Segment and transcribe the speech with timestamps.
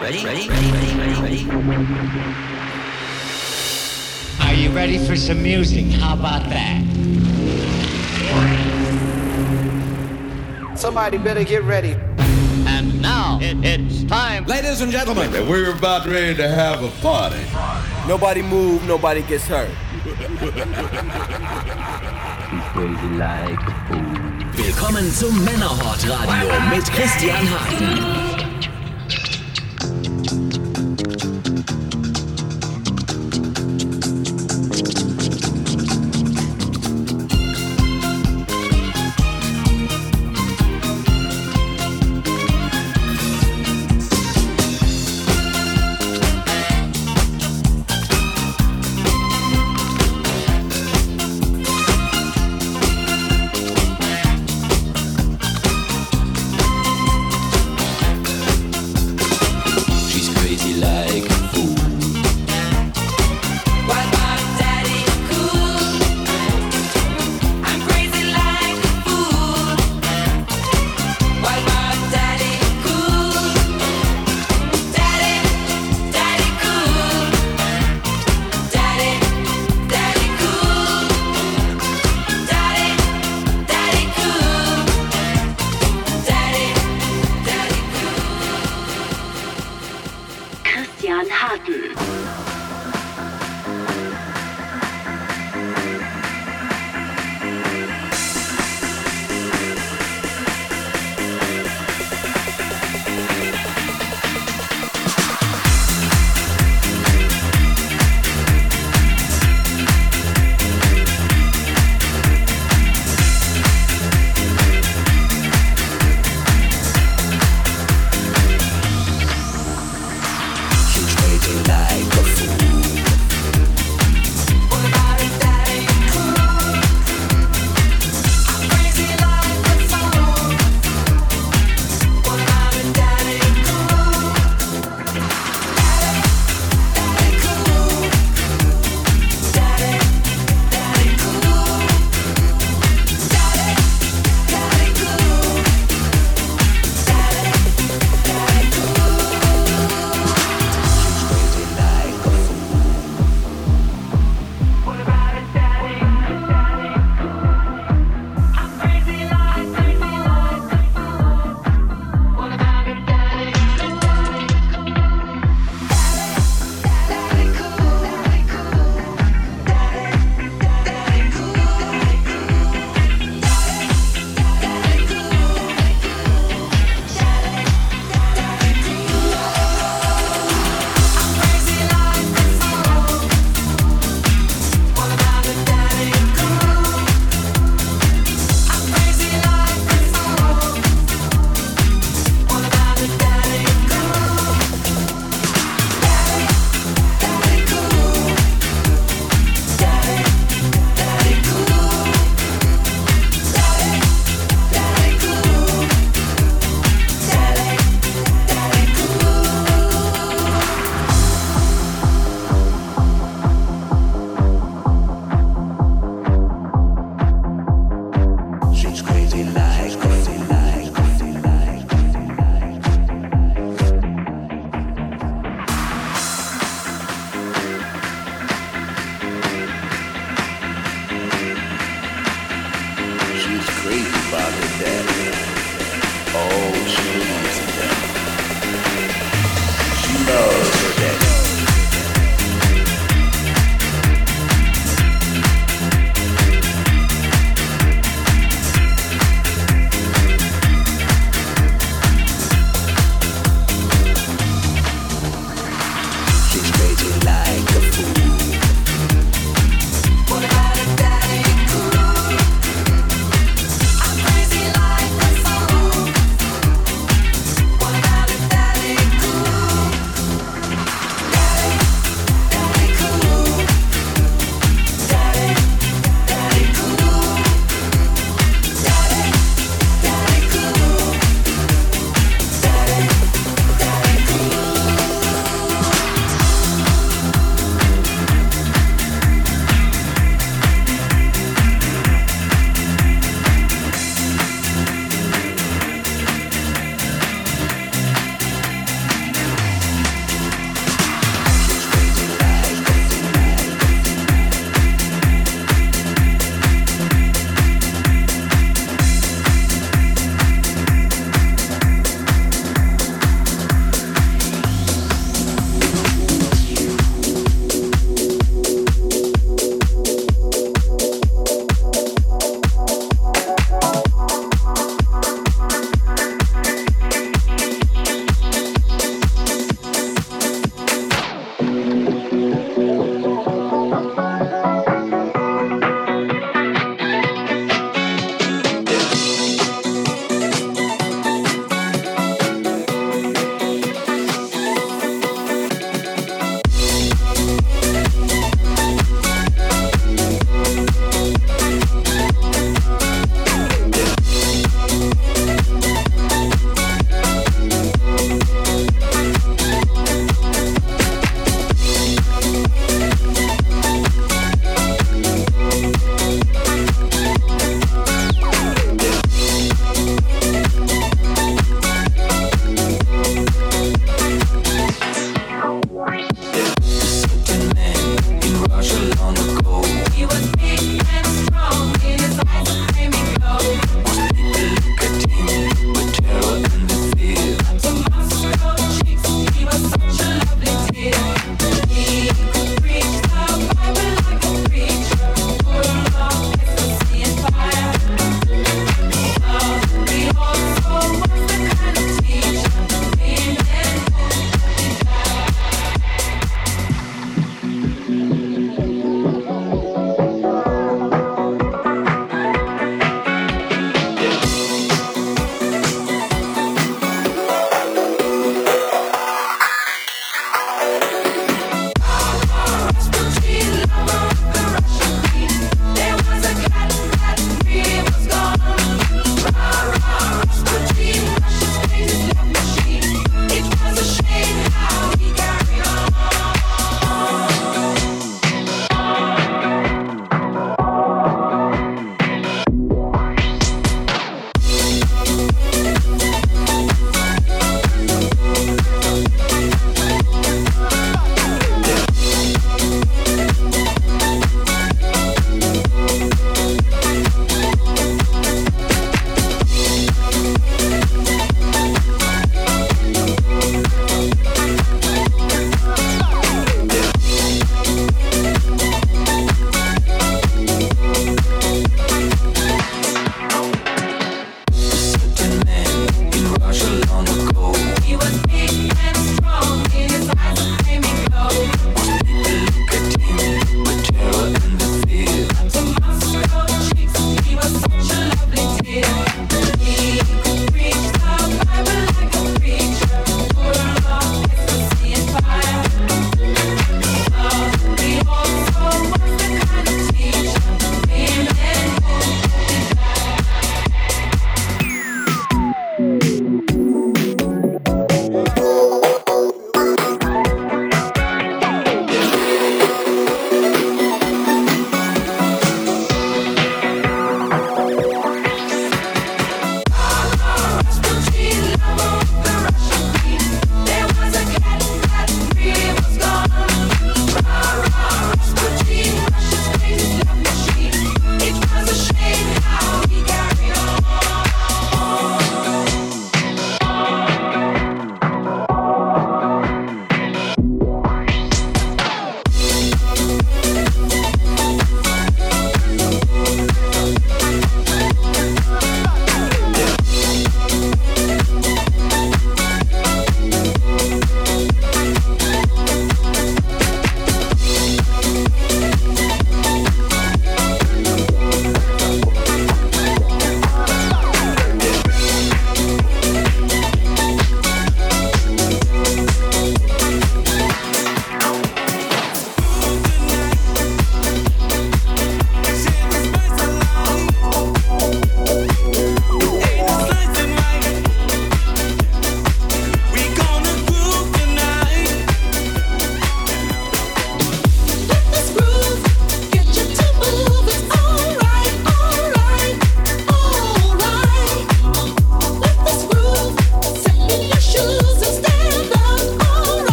[0.00, 1.46] Ready, ready, ready, ready, ready, ready.
[4.40, 5.86] Are you ready for some music?
[5.86, 6.82] How about that?
[10.76, 11.96] Somebody better get ready.
[12.66, 14.44] And now it, it's time.
[14.46, 17.42] Ladies and gentlemen, And we're about ready to have a party.
[18.06, 19.70] Nobody move, nobody gets hurt.
[24.54, 28.35] Willkommen zum Männerhort Radio mit Christian Harten.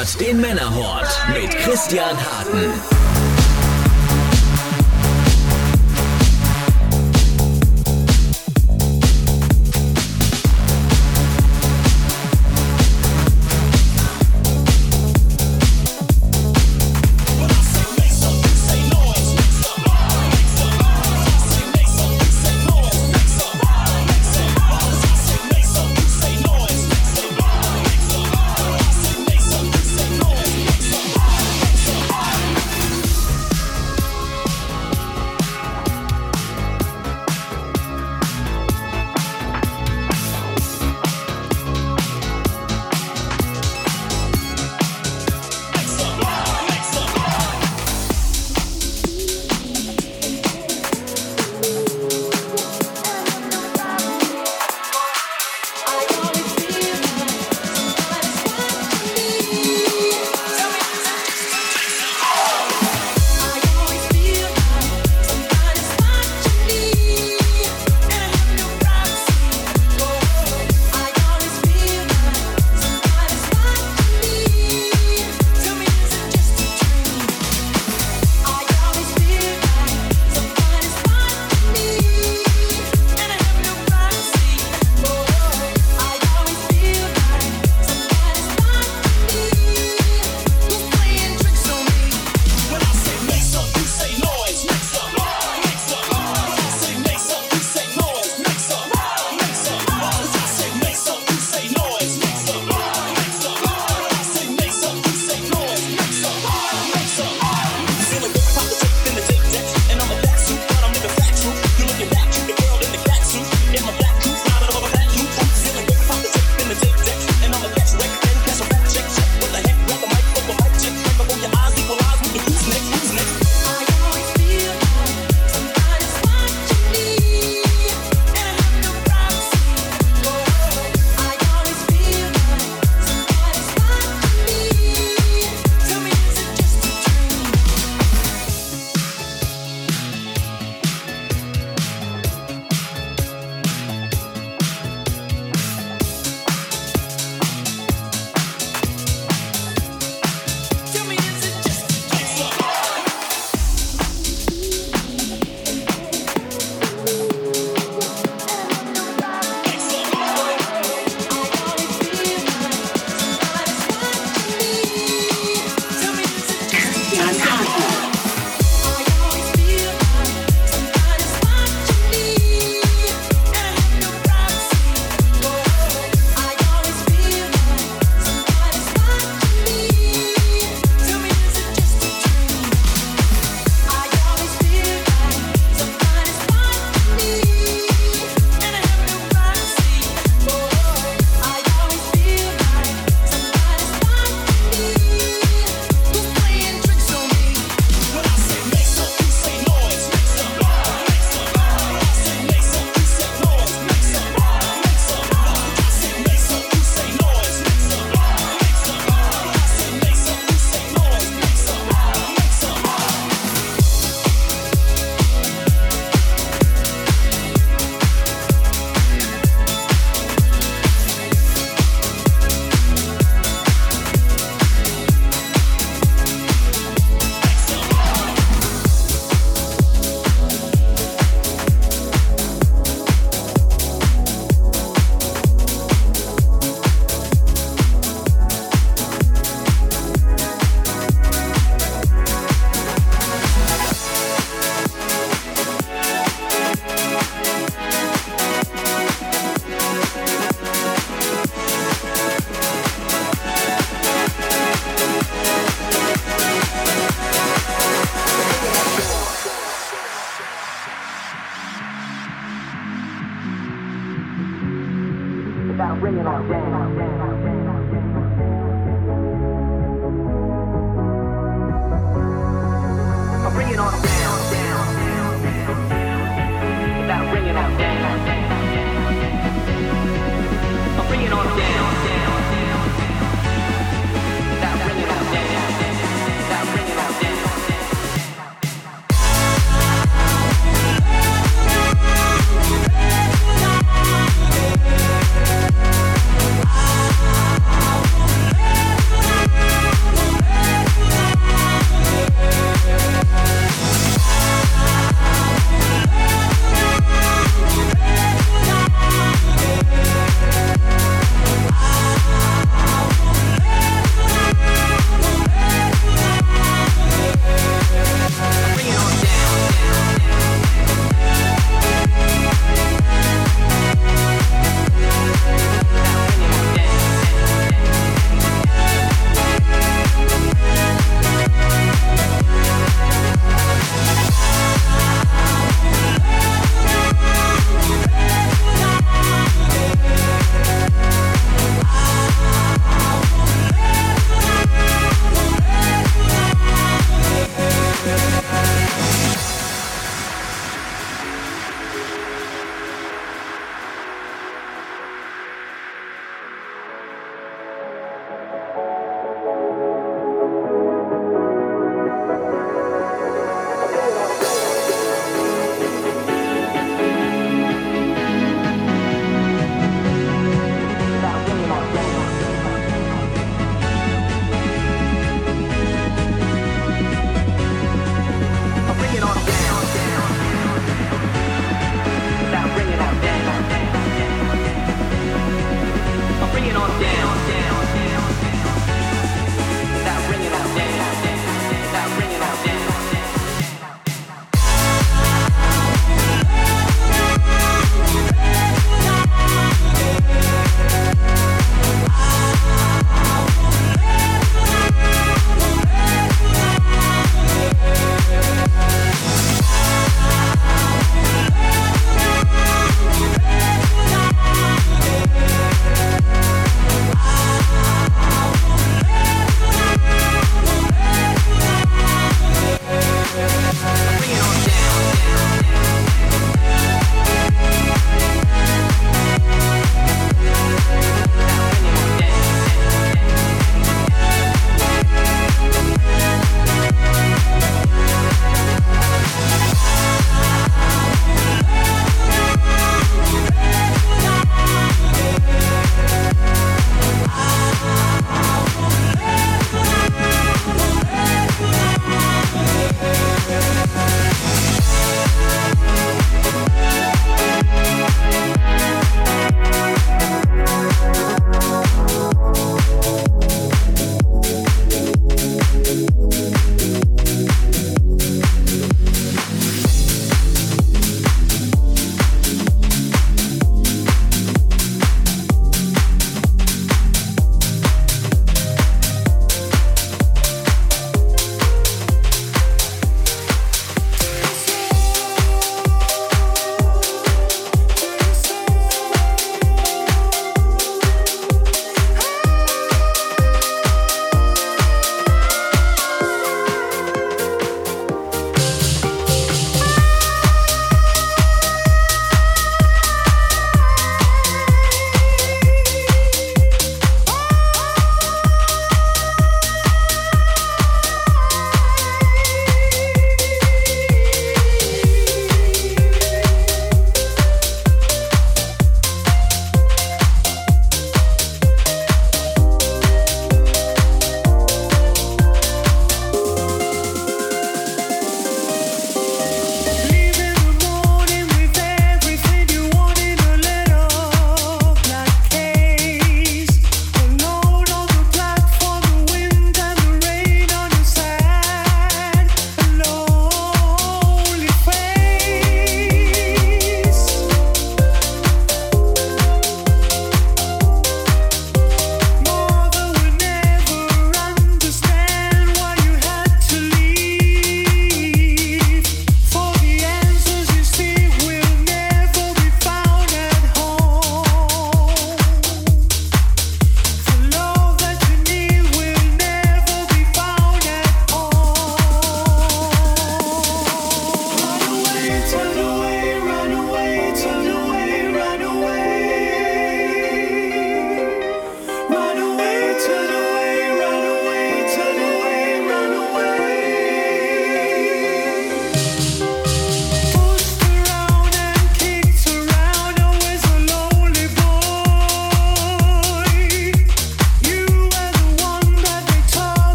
[0.00, 2.79] Hört den Männerhort mit Christian Harten.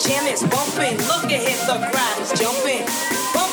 [0.00, 0.96] jam is bumping.
[1.06, 3.43] Look at him, the crowd is jumping.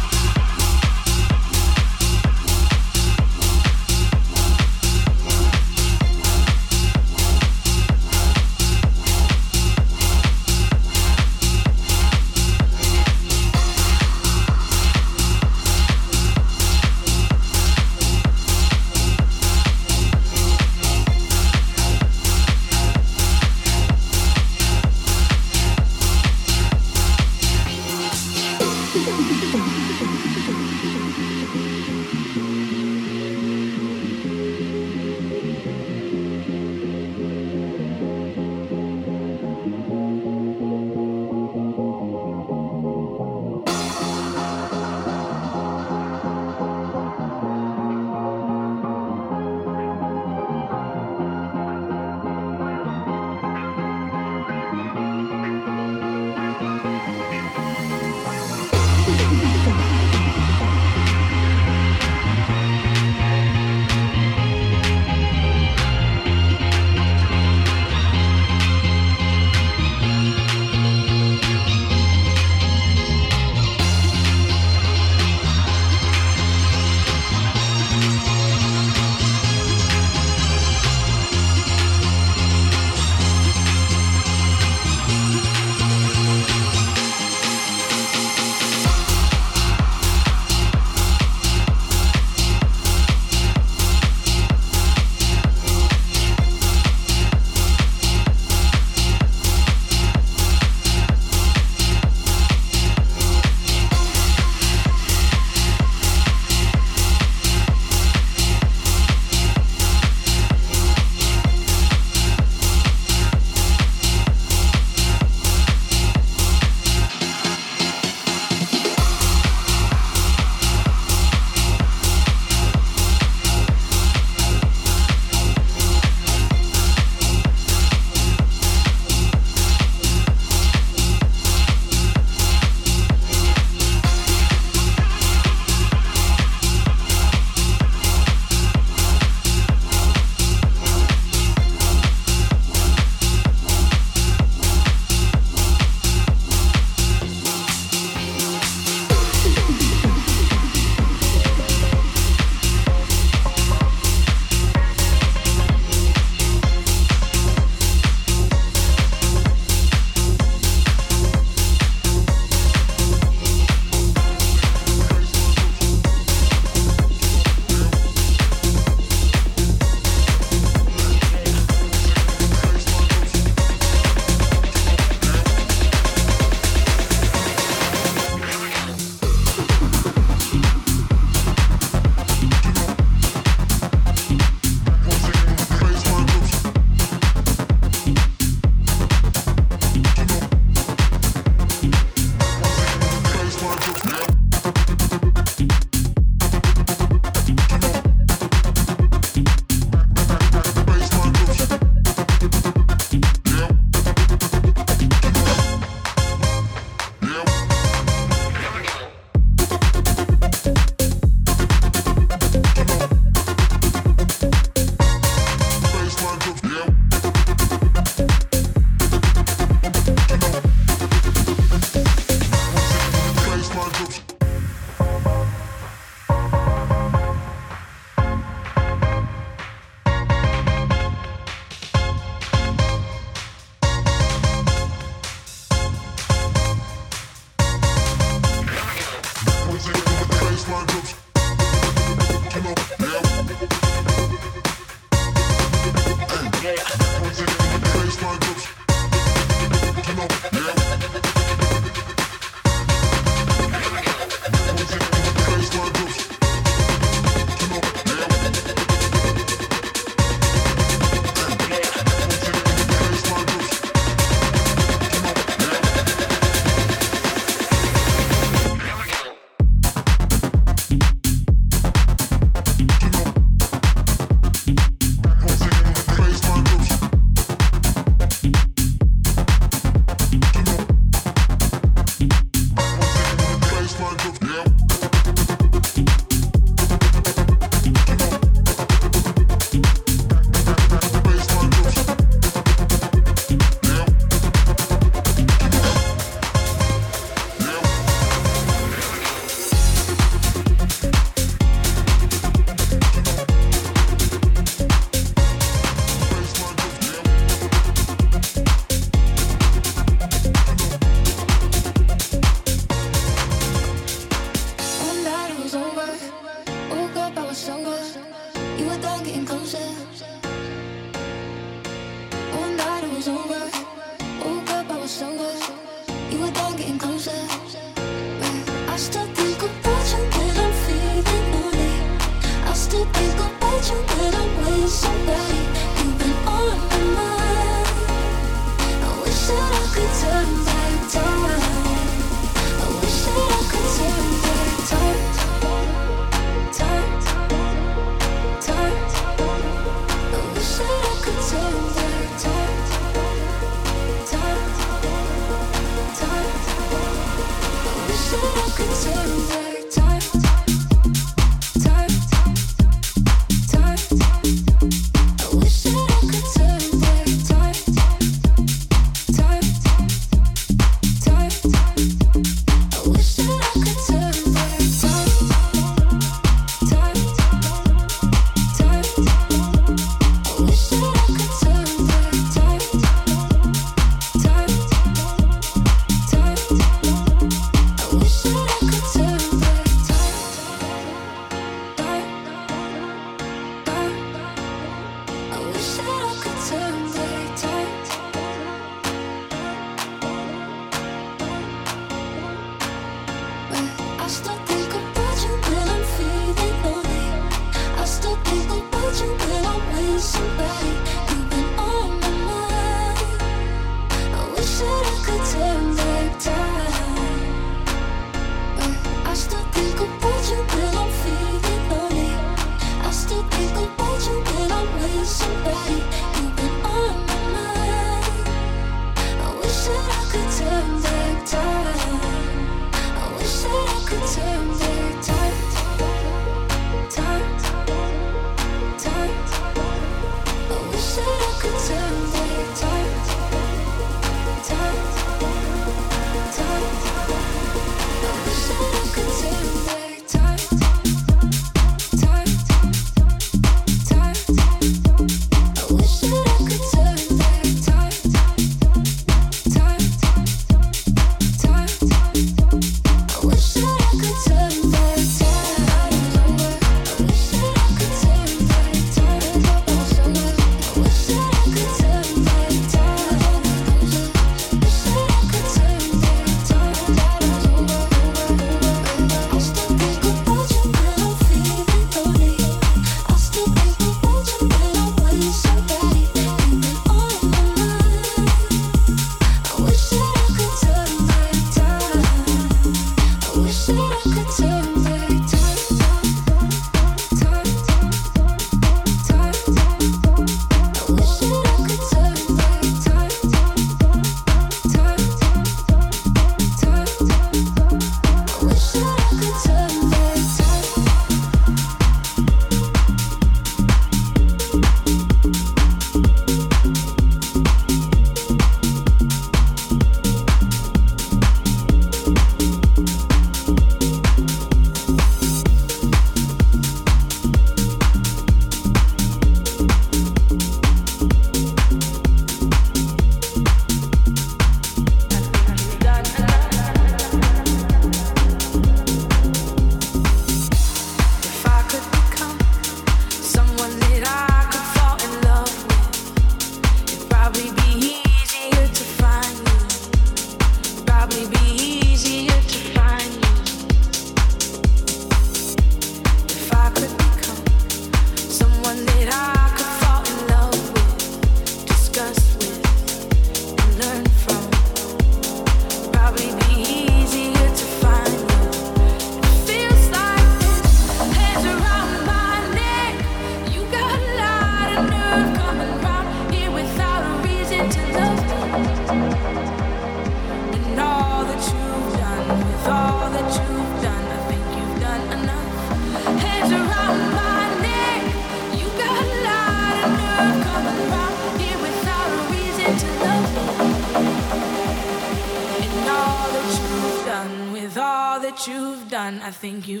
[599.61, 600.00] Done, I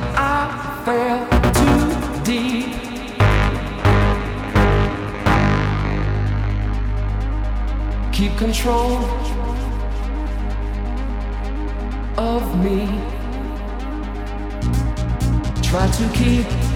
[8.51, 8.97] control
[12.17, 12.85] of me.
[15.61, 16.70] Try to keep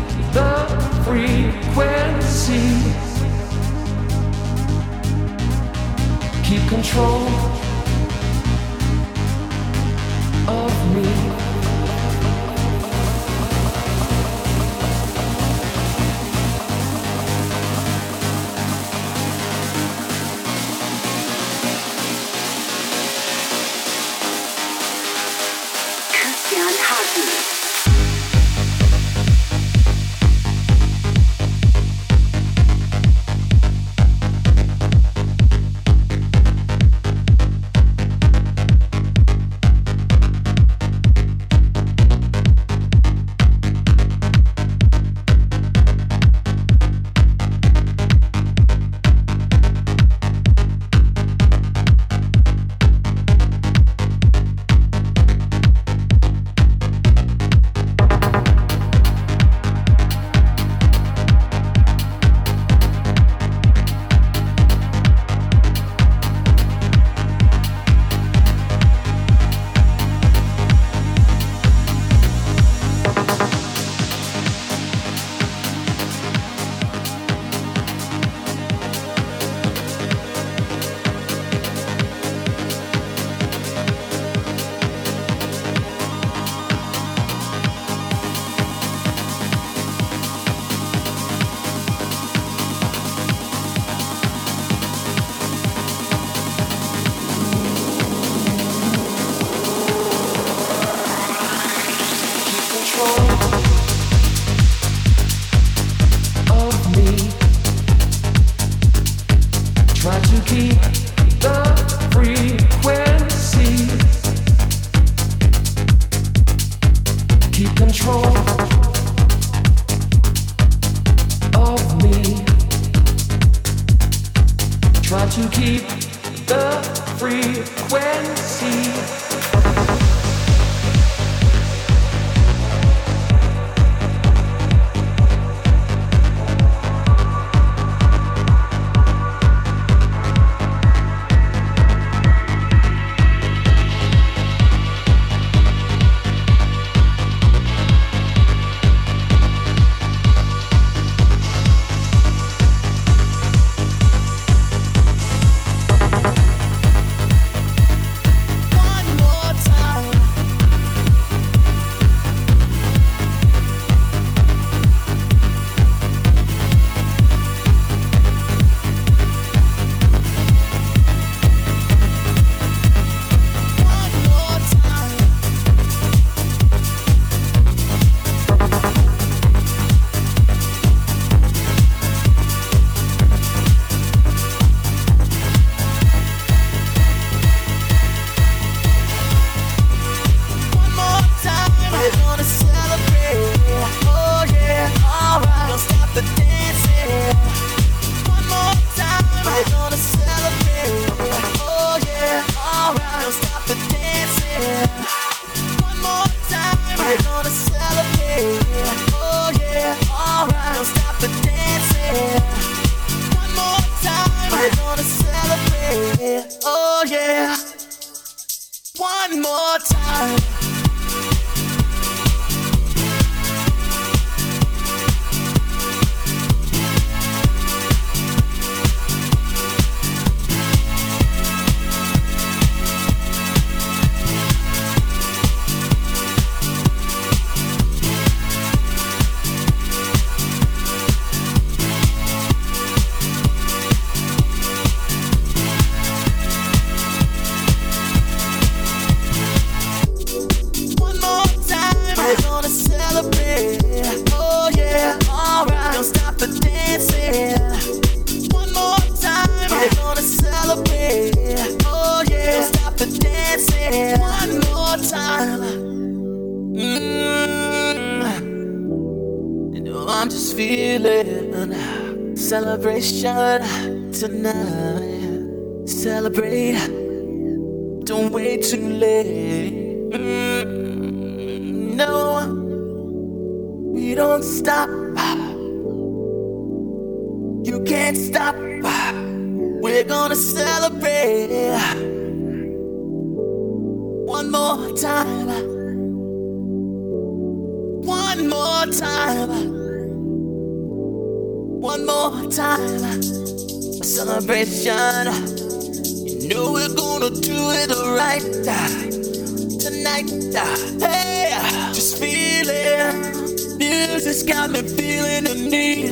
[314.46, 316.12] got me feeling the need.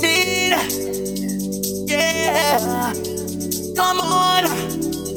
[0.00, 0.52] Need.
[1.88, 2.92] Yeah.
[3.74, 4.44] Come on.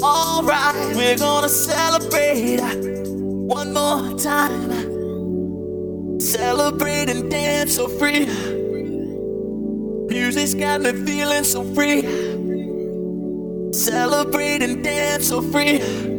[0.02, 4.70] Alright, we're gonna celebrate one more time.
[6.20, 8.26] Celebrate and dance so free.
[10.08, 12.02] Music's got me feeling so free.
[13.74, 16.19] Celebrate and dance so free.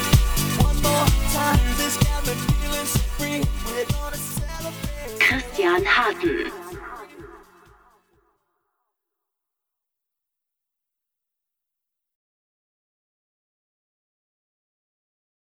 [5.19, 6.70] Christian Harten.